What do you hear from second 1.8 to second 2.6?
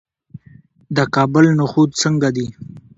څنګه دي؟